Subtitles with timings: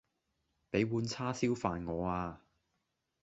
[0.71, 2.41] 比碗叉燒飯我呀